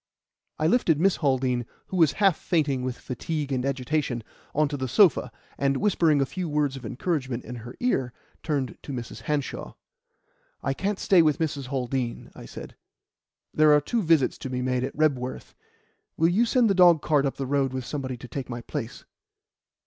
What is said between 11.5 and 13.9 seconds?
Haldean," I said. "There are